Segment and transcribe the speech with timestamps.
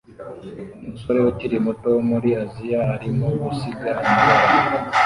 [0.85, 4.49] Umusore ukiri muto wo muri Aziya arimo gusiga amabara